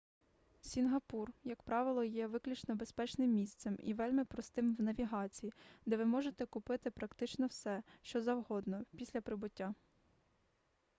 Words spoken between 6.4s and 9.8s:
купити практично все що завгодно після прибуття